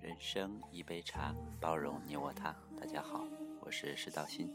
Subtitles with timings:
[0.00, 2.54] 人生一杯茶，包容你我他。
[2.78, 3.26] 大家好，
[3.58, 4.48] 我是石道新，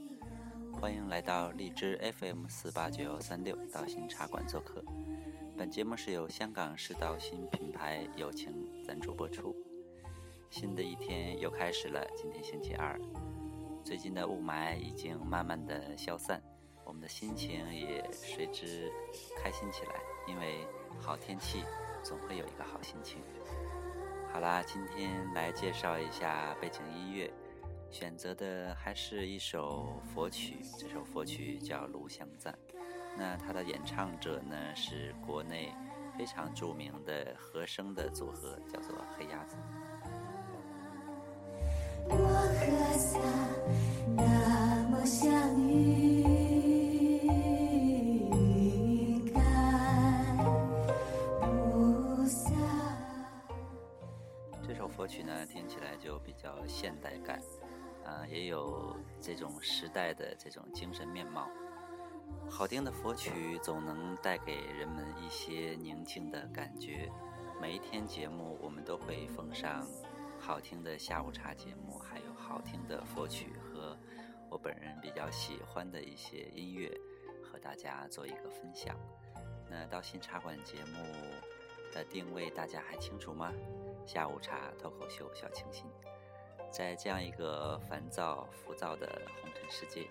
[0.72, 4.82] 欢迎来到荔枝 FM 四八九三六道新茶馆做客。
[5.58, 8.54] 本节目是由香港石道新品牌友情
[8.86, 9.54] 赞助播出。
[10.50, 12.98] 新的一天又开始了，今天星期二，
[13.84, 16.42] 最近的雾霾已经慢慢的消散，
[16.90, 18.92] 我们的心情也随之
[19.38, 20.66] 开心起来，因为
[21.00, 21.64] 好天气
[22.02, 23.22] 总会有一个好心情。
[24.34, 27.32] 好啦，今天来介绍一下背景音乐，
[27.92, 30.58] 选择的还是一首佛曲。
[30.80, 32.58] 这首佛曲叫《炉香赞》，
[33.16, 35.72] 那它的演唱者呢是国内
[36.18, 39.58] 非常著名的和声的组合，叫做黑鸭子。
[55.00, 57.40] 佛曲呢，听起来就比较现代感，
[58.04, 61.50] 啊，也有这种时代的这种精神面貌。
[62.50, 67.10] 好听的佛曲总能带给人们一些宁静的感觉。
[67.62, 69.88] 每一天节目，我们都会奉上
[70.38, 73.98] 好听的下午茶节目，还有好听的佛曲和
[74.50, 76.92] 我本人比较喜欢的一些音乐，
[77.42, 78.98] 和大家做一个分享。
[79.70, 81.02] 那到新茶馆节目
[81.94, 83.54] 的定位，大家还清楚吗？
[84.10, 85.86] 下午茶脱口秀小清新，
[86.72, 90.08] 在这样一个烦躁浮躁的红尘世界，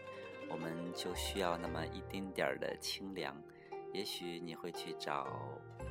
[0.49, 3.37] 我们就需要那么一丁点儿的清凉。
[3.93, 5.27] 也许你会去找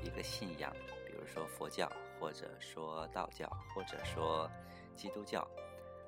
[0.01, 0.73] 一个信仰，
[1.05, 3.45] 比如说佛教，或者说道教，
[3.75, 4.49] 或者说
[4.95, 5.45] 基督教，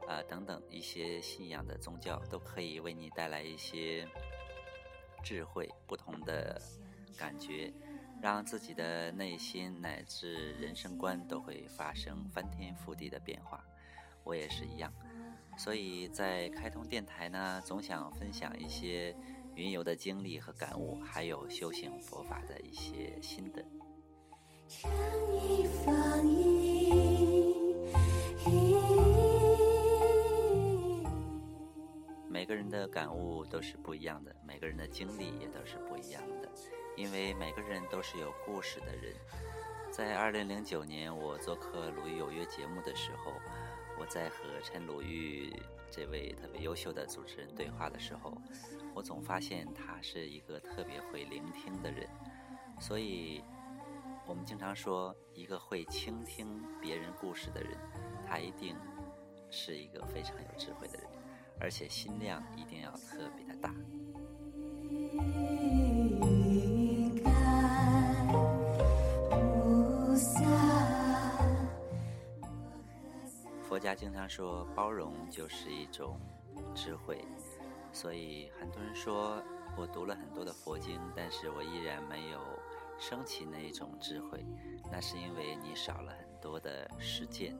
[0.08, 4.08] 啊等等一些信仰的宗教，都可以为你带来一些
[5.22, 6.62] 智慧、不同的
[7.18, 7.70] 感觉。
[8.22, 13.64] 让自己的内心乃至人生观都会发生翻天覆地的变化，
[14.24, 14.94] 我也是一样。
[15.58, 19.16] 所以在开通电台呢，总想分享一些
[19.56, 23.66] 云游的经历和感悟，还有修行佛法的一些心得。
[32.30, 36.50] 每个人的感悟都是不一样的，每个人的经历也都是不一样的。
[37.00, 39.16] 因为每个人都是有故事的人，
[39.90, 43.32] 在二零零九年我做客《鲁豫有约》节目的时候，
[43.98, 45.50] 我在和陈鲁豫
[45.90, 48.38] 这位特别优秀的主持人对话的时候，
[48.94, 52.06] 我总发现他是一个特别会聆听的人。
[52.82, 53.42] 所以，
[54.28, 57.78] 我们经常说，一个会倾听别人故事的人，
[58.28, 58.76] 他一定
[59.50, 61.08] 是一个非常有智慧的人，
[61.62, 63.74] 而且心量一定要特别的大。
[73.80, 76.20] 大家经常说，包容就是一种
[76.76, 77.26] 智慧，
[77.94, 79.42] 所以很多人说
[79.78, 82.42] 我读了很多的佛经，但是我依然没有
[83.00, 84.46] 升起那一种智慧，
[84.92, 87.58] 那是因为你少了很多的实践。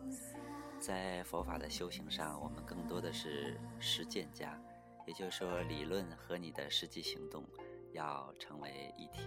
[0.78, 4.62] 在佛法的修行上，我们更多的是实践家，
[5.08, 7.46] 也就是说，理论和你的实际行动
[7.94, 9.26] 要成为一体。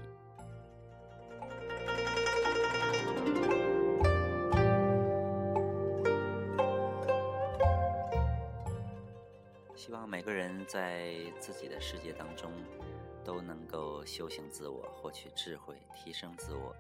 [10.12, 12.52] 每个人在自己的世界当中
[13.24, 16.76] 都能够修行自我，获取智慧，提升自我，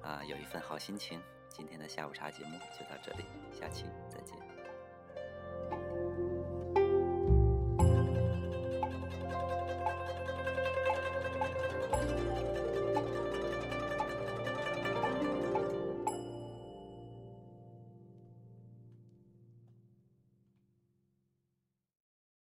[0.00, 1.20] 啊，有一份好心情。
[1.48, 3.86] 今天的下午茶节目就到这里，下期。